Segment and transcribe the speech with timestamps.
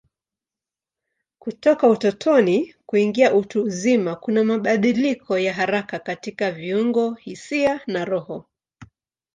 [1.39, 8.45] Kutoka utotoni kuingia utu uzima kuna mabadiliko ya haraka katika viungo, hisia na roho.